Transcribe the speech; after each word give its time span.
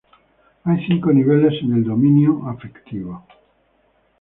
Hay 0.63 0.83
cinco 0.87 1.13
niveles 1.13 1.61
en 1.61 1.73
el 1.75 1.83
dominio 1.83 2.49
afectivo. 2.49 3.23